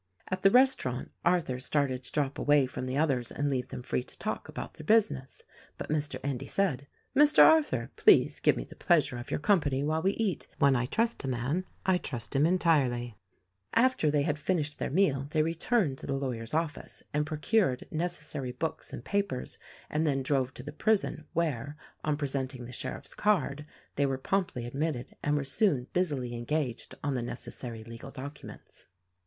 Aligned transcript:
84 0.31 0.35
THE 0.35 0.35
RECORDING 0.35 0.35
ANGEL 0.35 0.41
At 0.41 0.41
the 0.41 0.59
restaurant 0.59 1.11
Arthur 1.25 1.59
started 1.59 2.03
to 2.03 2.11
drop 2.11 2.39
away 2.39 2.65
from 2.65 2.87
the 2.87 2.97
others 2.97 3.31
and 3.31 3.47
leave 3.51 3.67
them 3.67 3.83
free 3.83 4.01
to 4.01 4.17
talk 4.17 4.49
about 4.49 4.73
their 4.73 4.83
business; 4.83 5.43
but 5.77 5.91
Mr. 5.91 6.19
Endy 6.23 6.47
said, 6.47 6.87
"Mr. 7.15 7.43
Arthur, 7.45 7.91
please 7.97 8.39
give 8.39 8.57
me 8.57 8.63
the 8.63 8.75
pleasure 8.75 9.19
of 9.19 9.29
your 9.29 9.39
company 9.39 9.83
while 9.83 10.01
we 10.01 10.13
eat— 10.13 10.47
when 10.57 10.75
I 10.75 10.87
trust 10.87 11.23
a 11.23 11.27
man 11.27 11.65
I 11.85 11.99
trust 11.99 12.35
him 12.35 12.47
entirely." 12.47 13.15
After 13.75 14.09
they 14.09 14.23
had 14.23 14.39
finished 14.39 14.79
their 14.79 14.89
meal 14.89 15.27
they 15.29 15.43
returned 15.43 15.99
to 15.99 16.07
the 16.07 16.15
lawyer's 16.17 16.55
office 16.55 17.03
and 17.13 17.23
procured 17.23 17.87
necessary 17.91 18.53
books 18.53 18.91
and 18.91 19.05
papers 19.05 19.59
and 19.87 20.07
then 20.07 20.23
drove 20.23 20.51
to 20.55 20.63
the 20.63 20.73
prison 20.73 21.25
where, 21.33 21.77
on 22.03 22.17
presenting 22.17 22.65
the 22.65 22.73
sheriff's 22.73 23.13
card, 23.13 23.67
they 23.97 24.07
were 24.07 24.17
promptly 24.17 24.65
admitted 24.65 25.15
and 25.21 25.35
were 25.35 25.43
soon 25.43 25.85
busily 25.93 26.33
engaged 26.33 26.95
on 27.03 27.13
the 27.13 27.21
necessary 27.21 27.83
legal 27.83 28.09
documents. 28.09 28.87